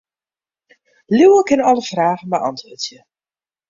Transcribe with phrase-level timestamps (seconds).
[1.15, 3.03] Liuwe kin alle fragen beäntwurdzje.